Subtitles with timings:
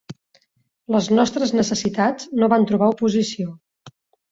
[0.95, 3.57] Les nostres necessitats no van trobar oposició.